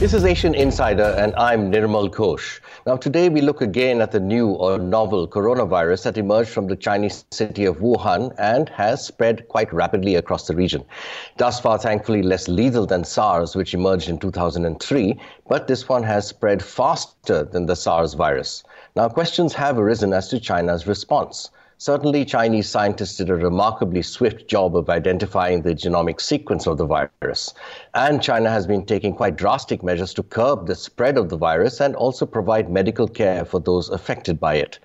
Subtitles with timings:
[0.00, 2.60] This is Asian Insider, and I'm Nirmal Ghosh.
[2.86, 6.76] Now, today we look again at the new or novel coronavirus that emerged from the
[6.76, 10.84] Chinese city of Wuhan and has spread quite rapidly across the region.
[11.36, 16.28] Thus far, thankfully, less lethal than SARS, which emerged in 2003, but this one has
[16.28, 18.62] spread faster than the SARS virus.
[18.94, 21.50] Now, questions have arisen as to China's response.
[21.80, 26.84] Certainly, Chinese scientists did a remarkably swift job of identifying the genomic sequence of the
[26.84, 27.54] virus.
[27.94, 31.80] And China has been taking quite drastic measures to curb the spread of the virus
[31.80, 34.80] and also provide medical care for those affected by it.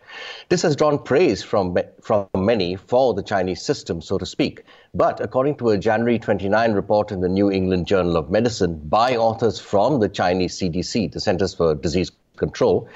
[0.49, 4.63] This has drawn praise from, from many for the Chinese system, so to speak.
[4.93, 9.15] But according to a January 29 report in the New England Journal of Medicine by
[9.15, 12.87] authors from the Chinese CDC, the Centers for Disease Control,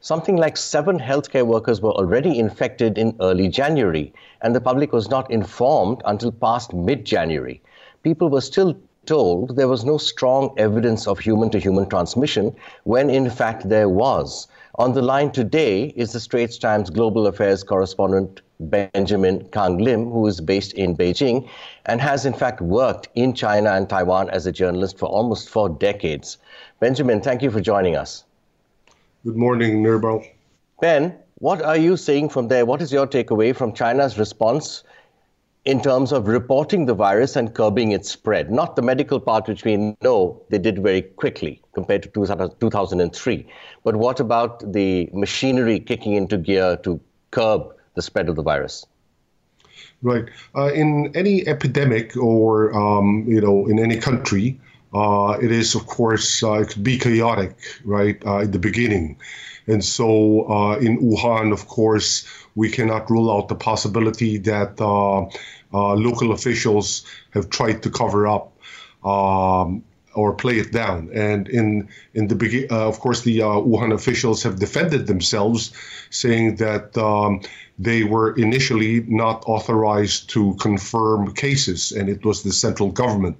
[0.00, 5.10] something like seven healthcare workers were already infected in early January, and the public was
[5.10, 7.62] not informed until past mid January.
[8.02, 13.08] People were still told there was no strong evidence of human to human transmission, when
[13.08, 14.48] in fact there was.
[14.78, 20.26] On the line today is the Straits Times Global Affairs correspondent Benjamin Kang Lim, who
[20.26, 21.48] is based in Beijing
[21.86, 25.70] and has in fact worked in China and Taiwan as a journalist for almost four
[25.70, 26.36] decades.
[26.78, 28.25] Benjamin, thank you for joining us.
[29.26, 30.24] Good morning, Nirmal.
[30.80, 32.64] Ben, what are you saying from there?
[32.64, 34.84] What is your takeaway from China's response
[35.64, 38.52] in terms of reporting the virus and curbing its spread?
[38.52, 42.08] Not the medical part, which we know they did very quickly compared to
[42.60, 43.46] 2003.
[43.82, 47.00] But what about the machinery kicking into gear to
[47.32, 48.86] curb the spread of the virus?
[50.02, 50.26] Right.
[50.54, 54.60] Uh, in any epidemic or, um, you know, in any country,
[54.96, 57.52] uh, it is, of course, uh, it could be chaotic,
[57.84, 59.16] right, uh, in the beginning.
[59.66, 65.22] And so uh, in Wuhan, of course, we cannot rule out the possibility that uh,
[65.74, 68.44] uh, local officials have tried to cover up
[69.04, 69.82] um,
[70.14, 71.10] or play it down.
[71.12, 75.72] And in in the begin, of course, the Wuhan officials have defended themselves,
[76.10, 77.40] saying that um,
[77.78, 83.36] they were initially not authorized to confirm cases, and it was the central government.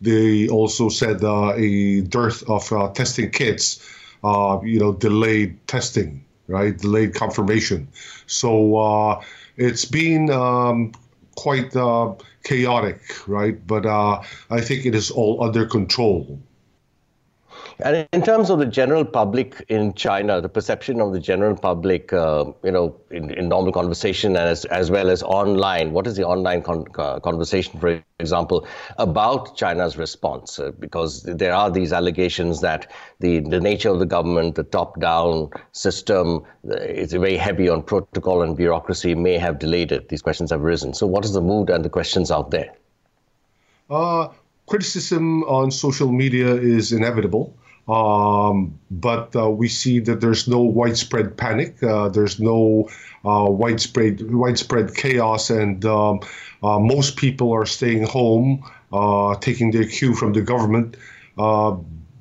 [0.00, 3.80] They also said uh, a dearth of uh, testing kits,
[4.22, 6.76] uh, you know, delayed testing, right?
[6.76, 7.88] Delayed confirmation.
[8.26, 9.22] So
[9.56, 10.92] it's been um,
[11.36, 11.72] quite
[12.44, 13.66] chaotic, right?
[13.66, 16.38] But I think it is all under control.
[17.80, 22.12] And in terms of the general public in China, the perception of the general public,
[22.12, 26.24] uh, you know, in, in, normal conversation as, as well as online, what is the
[26.24, 28.66] online con- uh, conversation, for example,
[28.98, 30.58] about China's response?
[30.58, 35.00] Uh, because there are these allegations that the, the nature of the government, the top
[35.00, 40.10] down system, is very heavy on protocol and bureaucracy, may have delayed it.
[40.10, 40.94] These questions have risen.
[40.94, 42.72] So, what is the mood and the questions out there?
[43.90, 44.28] Uh,
[44.66, 47.56] criticism on social media is inevitable.
[47.88, 51.82] Um, but uh, we see that there's no widespread panic.
[51.82, 52.88] Uh, there's no
[53.24, 56.20] uh, widespread widespread chaos, and um,
[56.62, 60.96] uh, most people are staying home, uh, taking their cue from the government.
[61.36, 61.72] Uh,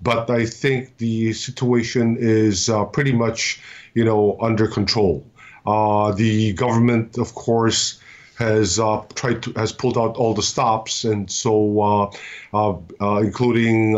[0.01, 3.61] but I think the situation is pretty much,
[3.93, 5.25] you know, under control.
[5.65, 8.01] the government, of course,
[8.35, 12.11] has uh, tried to has pulled out all the stops, and so
[12.53, 13.95] uh, uh, including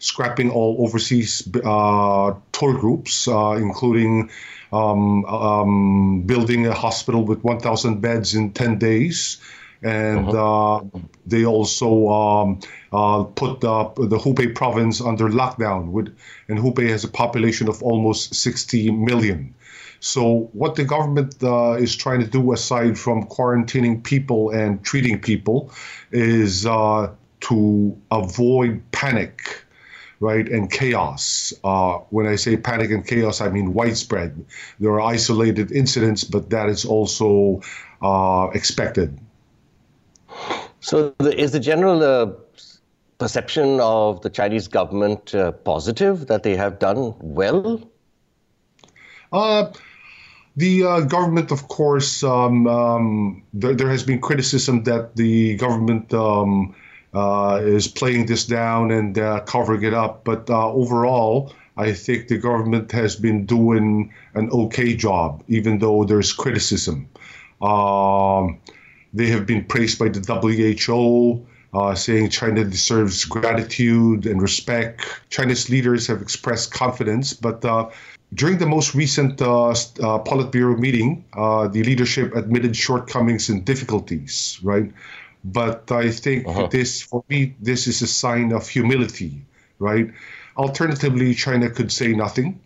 [0.00, 4.30] scrapping all overseas uh, tour groups, uh, including
[4.72, 9.38] um, um, building a hospital with 1,000 beds in 10 days.
[9.82, 10.76] And uh-huh.
[10.76, 10.84] uh,
[11.26, 12.60] they also um,
[12.92, 16.14] uh, put the Hubei province under lockdown, with,
[16.48, 19.54] and Hubei has a population of almost 60 million.
[20.00, 25.18] So, what the government uh, is trying to do, aside from quarantining people and treating
[25.18, 25.70] people,
[26.10, 29.64] is uh, to avoid panic
[30.20, 31.52] right, and chaos.
[31.64, 34.44] Uh, when I say panic and chaos, I mean widespread.
[34.78, 37.62] There are isolated incidents, but that is also
[38.02, 39.18] uh, expected.
[40.80, 42.32] So, the, is the general uh,
[43.18, 47.80] perception of the Chinese government uh, positive that they have done well?
[49.32, 49.72] Uh,
[50.56, 56.12] the uh, government, of course, um, um, there, there, has been criticism that the government
[56.12, 56.74] um,
[57.12, 60.24] uh, is playing this down and uh, covering it up.
[60.24, 66.04] But uh, overall, I think the government has been doing an okay job, even though
[66.04, 67.08] there's criticism.
[67.60, 68.60] Um,
[69.12, 75.04] they have been praised by the WHO, uh, saying China deserves gratitude and respect.
[75.30, 77.88] China's leaders have expressed confidence, but uh,
[78.34, 79.74] during the most recent uh,
[80.24, 84.92] Politburo meeting, the leadership admitted shortcomings and difficulties, right?
[85.44, 86.68] But I think uh-huh.
[86.68, 89.44] this, for me, this is a sign of humility,
[89.78, 90.10] right?
[90.56, 92.60] Alternatively, China could say nothing.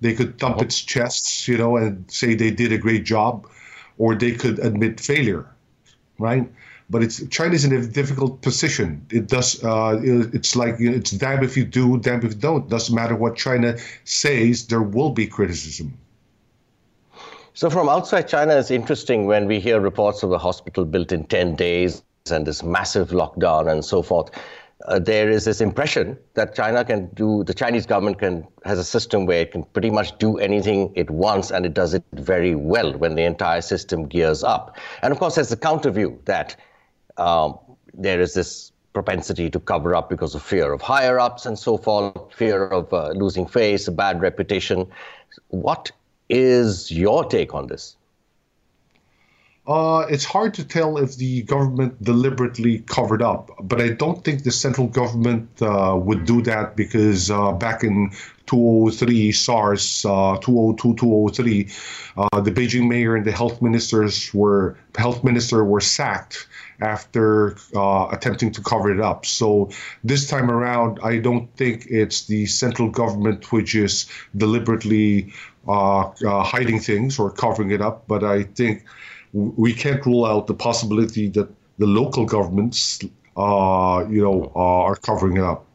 [0.00, 3.48] They could thump its chests, you know, and say they did a great job,
[3.96, 5.46] or they could admit failure,
[6.18, 6.50] right?
[6.90, 9.06] But it's China's in a difficult position.
[9.10, 9.62] It does.
[9.64, 12.68] Uh, it's like you know, it's damn if you do, damn if you don't.
[12.68, 15.96] Doesn't matter what China says, there will be criticism.
[17.54, 21.24] So, from outside China, it's interesting when we hear reports of a hospital built in
[21.24, 24.30] 10 days and this massive lockdown and so forth.
[24.86, 28.84] Uh, there is this impression that China can do, the Chinese government can has a
[28.84, 32.54] system where it can pretty much do anything it wants and it does it very
[32.54, 34.76] well when the entire system gears up.
[35.02, 36.56] And of course, there's the counter view that
[37.16, 37.58] um,
[37.94, 41.76] there is this propensity to cover up because of fear of higher ups and so
[41.76, 44.86] forth, fear of uh, losing face, a bad reputation.
[45.48, 45.90] What
[46.28, 47.96] is your take on this?
[49.66, 54.44] Uh, it's hard to tell if the government deliberately covered up, but I don't think
[54.44, 58.12] the central government uh, would do that because uh, back in
[58.46, 61.68] 2003 SARS, uh, 2002, 2003,
[62.16, 66.46] uh, the Beijing mayor and the health ministers were health minister were sacked
[66.80, 69.26] after uh, attempting to cover it up.
[69.26, 69.70] So
[70.04, 75.32] this time around, I don't think it's the central government which is deliberately
[75.66, 78.84] uh, uh, hiding things or covering it up, but I think
[79.36, 81.48] we can't rule out the possibility that
[81.78, 83.00] the local governments,
[83.36, 85.66] uh, you know, are covering it up.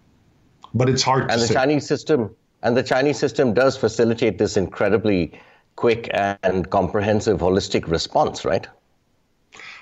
[0.74, 1.30] But it's hard.
[1.30, 1.54] And the say.
[1.54, 5.40] Chinese system, and the Chinese system does facilitate this incredibly
[5.75, 8.68] quick and comprehensive, holistic response, right?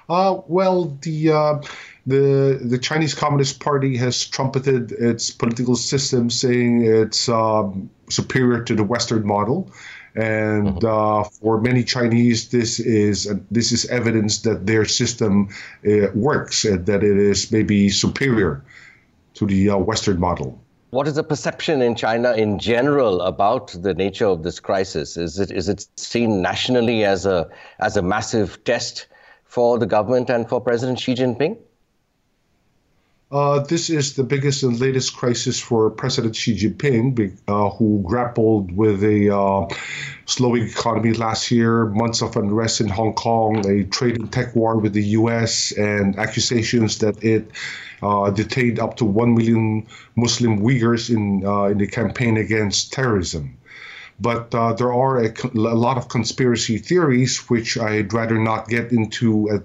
[0.09, 1.61] Uh, well, the uh,
[2.07, 8.75] the the Chinese Communist Party has trumpeted its political system, saying it's um, superior to
[8.75, 9.71] the Western model.
[10.19, 10.85] And mm-hmm.
[10.85, 15.47] uh, for many Chinese, this is this is evidence that their system
[15.87, 18.61] uh, works and that it is maybe superior
[19.35, 20.59] to the uh, Western model.
[20.89, 25.15] What is the perception in China in general about the nature of this crisis?
[25.15, 27.47] Is it is it seen nationally as a
[27.79, 29.07] as a massive test
[29.45, 31.55] for the government and for President Xi Jinping?
[33.31, 38.75] Uh, this is the biggest and latest crisis for President Xi Jinping, uh, who grappled
[38.75, 39.67] with a uh,
[40.25, 44.79] slowing economy last year, months of unrest in Hong Kong, a trade and tech war
[44.79, 47.51] with the U.S., and accusations that it
[48.01, 49.85] uh, detained up to 1 million
[50.15, 53.55] Muslim Uyghurs in, uh, in the campaign against terrorism.
[54.19, 58.91] But uh, there are a, a, lot of conspiracy theories, which I'd rather not get
[58.91, 59.61] into at,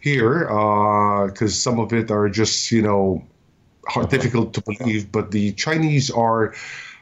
[0.00, 0.44] here
[1.26, 3.24] because uh, some of it are just you know
[3.88, 5.10] hard, difficult to believe.
[5.10, 6.54] But the Chinese are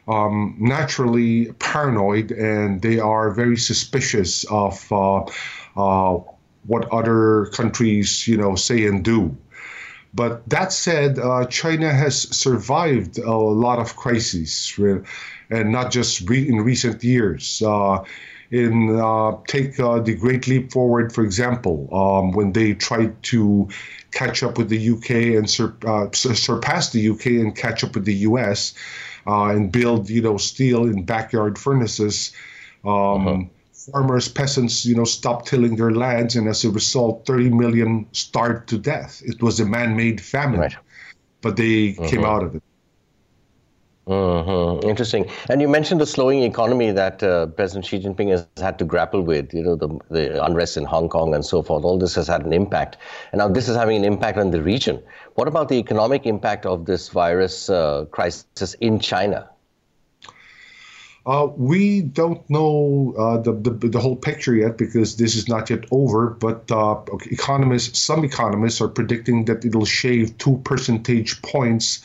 [0.08, 5.24] um, naturally paranoid and they are very suspicious of uh,
[5.76, 6.20] uh,
[6.66, 9.36] what other countries you know say and do.
[10.14, 14.72] But that said, uh, China has survived a lot of crises,
[15.50, 17.62] and not just re- in recent years.
[18.50, 23.68] In uh, take uh, the Great Leap Forward, for example, um, when they tried to
[24.12, 28.04] catch up with the UK and sur- uh, surpass the UK and catch up with
[28.04, 28.74] the US
[29.26, 32.32] uh, and build, you know, steel in backyard furnaces.
[32.84, 33.42] Um, uh-huh.
[33.92, 38.68] Farmers, peasants, you know, stopped tilling their lands, and as a result, 30 million starved
[38.70, 39.22] to death.
[39.24, 40.76] It was a man-made famine, right.
[41.40, 42.08] but they uh-huh.
[42.08, 42.62] came out of it.
[44.08, 44.88] Mm-hmm.
[44.88, 45.28] Interesting.
[45.50, 49.20] And you mentioned the slowing economy that uh, President Xi Jinping has had to grapple
[49.20, 51.82] with, you know, the, the unrest in Hong Kong and so forth.
[51.82, 52.98] All this has had an impact.
[53.32, 55.02] And now this is having an impact on the region.
[55.34, 59.50] What about the economic impact of this virus uh, crisis in China?
[61.26, 65.68] Uh, we don't know uh, the, the, the whole picture yet because this is not
[65.68, 66.30] yet over.
[66.30, 72.04] But uh, economists, some economists, are predicting that it'll shave two percentage points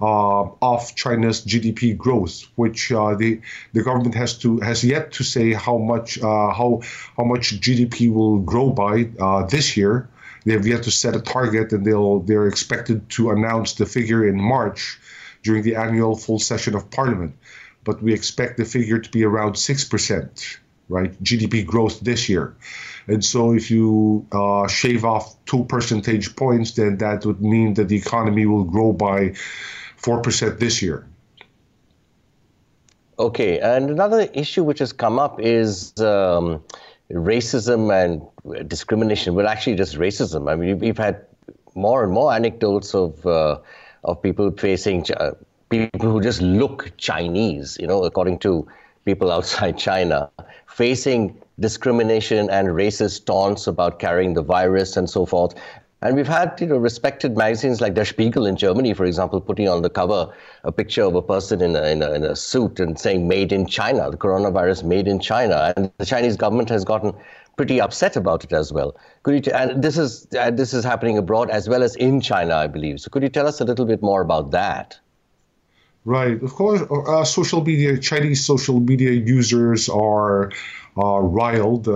[0.00, 3.40] of China's GDP growth, which uh, the
[3.72, 6.80] the government has to has yet to say how much uh, how
[7.16, 10.08] how much GDP will grow by uh, this year.
[10.44, 14.28] They have yet to set a target, and they'll they're expected to announce the figure
[14.28, 14.98] in March
[15.42, 17.34] during the annual full session of Parliament.
[17.84, 21.12] But we expect the figure to be around six percent, right?
[21.22, 22.54] GDP growth this year.
[23.08, 27.88] And so, if you uh, shave off two percentage points, then that would mean that
[27.88, 29.34] the economy will grow by
[30.06, 31.06] 4% this year.
[33.18, 36.62] Okay, and another issue which has come up is um,
[37.10, 39.34] racism and discrimination.
[39.34, 40.50] Well, actually, just racism.
[40.50, 41.24] I mean, we've had
[41.74, 43.58] more and more anecdotes of uh,
[44.04, 45.04] of people facing
[45.70, 47.78] people who just look Chinese.
[47.80, 48.68] You know, according to
[49.06, 50.30] people outside China,
[50.66, 55.54] facing discrimination and racist taunts about carrying the virus and so forth.
[56.02, 59.68] And we've had you know, respected magazines like Der Spiegel in Germany, for example, putting
[59.68, 62.78] on the cover a picture of a person in a, in a, in a suit
[62.80, 65.72] and saying made in China, the coronavirus made in China.
[65.76, 67.14] And the Chinese government has gotten
[67.56, 68.94] pretty upset about it as well.
[69.22, 72.54] Could you and this is uh, this is happening abroad as well as in China,
[72.54, 73.00] I believe.
[73.00, 74.98] So could you tell us a little bit more about that?
[76.04, 76.40] Right.
[76.40, 80.52] Of course, uh, social media, Chinese social media users are
[80.96, 81.88] uh, riled.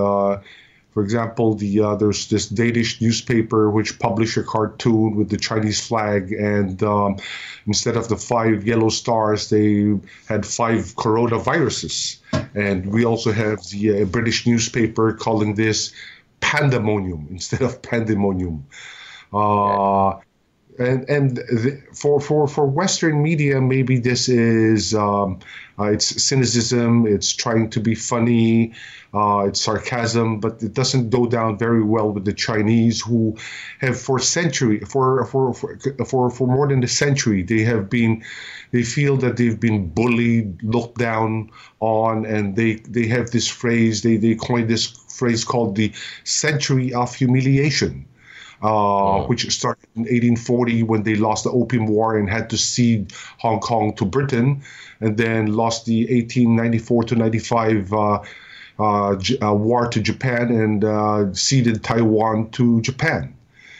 [0.92, 5.86] For example, the uh, there's this Danish newspaper which published a cartoon with the Chinese
[5.86, 7.16] flag, and um,
[7.66, 12.18] instead of the five yellow stars, they had five coronaviruses.
[12.54, 15.92] And we also have the uh, British newspaper calling this
[16.40, 18.66] pandemonium instead of pandemonium.
[19.32, 20.18] Uh,
[20.80, 25.38] and and the, for for for Western media, maybe this is um,
[25.78, 27.06] uh, it's cynicism.
[27.06, 28.72] It's trying to be funny.
[29.12, 33.36] Uh, it's sarcasm, but it doesn't go down very well with the Chinese, who
[33.80, 38.24] have for century for for for for, for more than a century they have been
[38.70, 44.02] they feel that they've been bullied, looked down on, and they they have this phrase
[44.02, 45.92] they they coined this phrase called the
[46.24, 48.06] century of humiliation
[48.62, 53.12] uh, which started in 1840 when they lost the Opium War and had to cede
[53.38, 54.62] Hong Kong to Britain,
[55.00, 58.18] and then lost the 1894 to 95 uh,
[58.78, 63.34] uh, uh, war to Japan and uh, ceded Taiwan to Japan.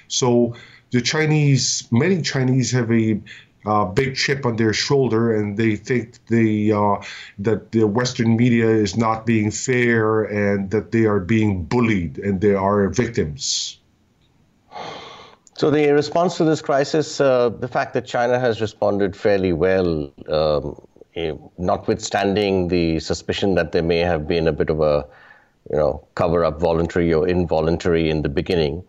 [0.09, 0.55] So
[0.91, 3.21] the Chinese, many Chinese have a
[3.67, 6.97] uh, big chip on their shoulder, and they think they uh,
[7.39, 12.41] that the Western media is not being fair, and that they are being bullied, and
[12.41, 13.80] they are victims.
[15.61, 20.11] So, the response to this crisis, uh, the fact that China has responded fairly well,
[20.31, 20.81] um,
[21.17, 25.07] eh, notwithstanding the suspicion that there may have been a bit of a
[25.71, 28.83] you know, cover up, voluntary or involuntary, in the beginning.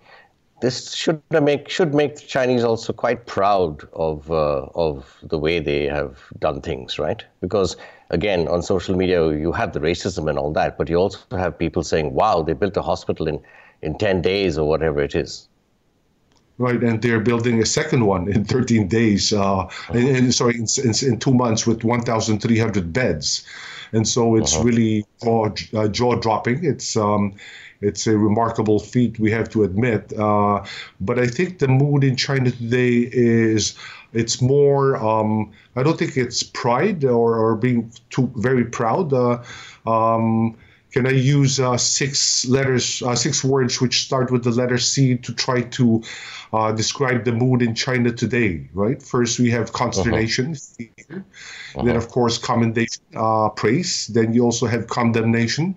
[0.61, 5.59] This should make should make the Chinese also quite proud of uh, of the way
[5.59, 7.21] they have done things, right?
[7.41, 7.75] Because
[8.11, 11.59] again, on social media, you have the racism and all that, but you also have
[11.59, 13.41] people saying, "Wow, they built a hospital in
[13.81, 15.49] in ten days or whatever it is."
[16.61, 16.81] Right?
[16.81, 21.19] And they're building a second one in 13 days, uh, and, sorry, in, in, in,
[21.19, 23.45] two months with 1,300 beds.
[23.93, 24.63] And so it's uh-huh.
[24.63, 26.63] really jaw, uh, jaw dropping.
[26.63, 27.35] It's um,
[27.81, 30.13] it's a remarkable feat, we have to admit.
[30.17, 30.63] Uh,
[30.99, 33.75] but I think the mood in China today is
[34.13, 34.97] it's more.
[34.97, 39.11] Um, I don't think it's pride or, or being too very proud.
[39.13, 39.41] Uh,
[39.87, 40.55] um,
[40.91, 45.17] can I use uh, six letters, uh, six words which start with the letter C
[45.17, 46.03] to try to
[46.51, 48.69] uh, describe the mood in China today?
[48.73, 49.01] Right.
[49.01, 50.85] First, we have consternation, uh-huh.
[50.97, 51.25] fear.
[51.75, 51.83] Uh-huh.
[51.83, 54.07] Then, of course, commendation, uh, praise.
[54.07, 55.75] Then you also have condemnation.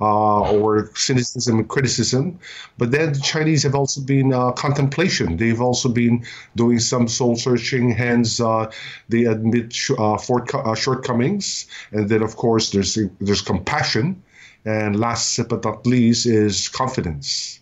[0.00, 2.38] Uh, or cynicism and criticism.
[2.78, 5.38] But then the Chinese have also been uh, contemplation.
[5.38, 6.24] They've also been
[6.54, 7.90] doing some soul searching.
[7.90, 8.70] Hence, uh,
[9.08, 14.22] they admit sh- uh, uh, shortcomings, and then of course there's there's compassion.
[14.64, 17.60] And last but not least is confidence.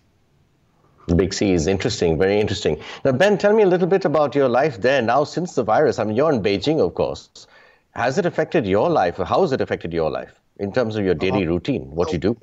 [1.06, 2.80] The big C is interesting, very interesting.
[3.04, 6.00] Now, Ben, tell me a little bit about your life there now since the virus.
[6.00, 7.46] I mean, you're in Beijing, of course.
[7.92, 9.16] Has it affected your life?
[9.16, 12.18] How has it affected your life in terms of your daily uh, routine, what you
[12.18, 12.36] do?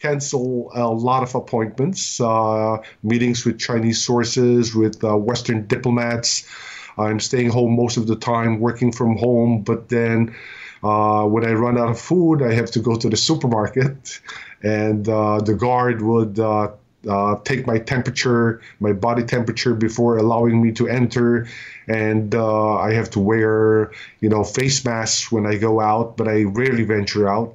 [0.00, 6.48] Cancel a lot of appointments, uh, meetings with Chinese sources, with uh, Western diplomats.
[6.96, 10.34] I'm staying home most of the time, working from home, but then
[10.82, 14.20] uh, when I run out of food, I have to go to the supermarket,
[14.62, 16.70] and uh, the guard would uh,
[17.08, 21.46] uh take my temperature, my body temperature, before allowing me to enter,
[21.86, 26.28] and uh, I have to wear, you know, face masks when I go out, but
[26.28, 27.54] I rarely venture out.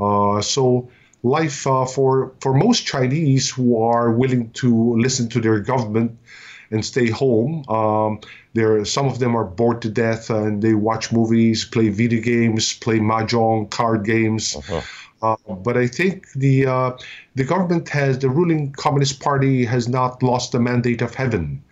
[0.00, 0.88] Uh, so
[1.22, 6.16] life for for most Chinese who are willing to listen to their government
[6.70, 7.64] and stay home.
[7.68, 8.20] Um,
[8.54, 12.72] there, some of them are bored to death and they watch movies, play video games,
[12.72, 14.56] play mahjong, card games.
[14.56, 14.80] Uh-huh.
[15.20, 16.96] Uh, but I think the uh,
[17.34, 21.62] the government has the ruling Communist Party has not lost the mandate of heaven.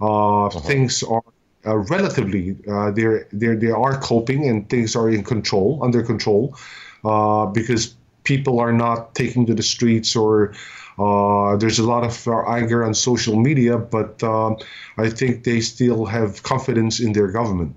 [0.00, 0.60] Uh, uh-huh.
[0.60, 1.22] Things are
[1.66, 6.56] uh, relatively uh, they they they are coping and things are in control, under control,
[7.04, 7.94] uh, because
[8.24, 10.54] people are not taking to the streets or
[10.98, 14.56] uh, there's a lot of uh, anger on social media, but um,
[14.98, 17.76] I think they still have confidence in their government.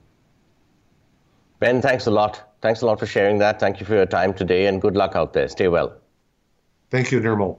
[1.60, 2.56] Ben, thanks a lot.
[2.62, 3.60] Thanks a lot for sharing that.
[3.60, 5.48] Thank you for your time today and good luck out there.
[5.48, 5.94] Stay well.
[6.90, 7.58] Thank you, Nirmal.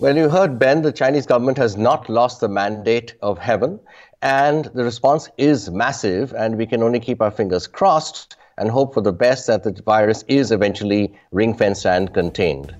[0.00, 3.78] Well, you heard Ben, the Chinese government has not lost the mandate of heaven,
[4.22, 8.92] and the response is massive, and we can only keep our fingers crossed and hope
[8.92, 12.74] for the best that the virus is eventually ring fenced and contained.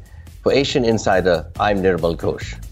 [0.44, 2.62] For Asian Insider, I'm Nirmal Ghosh.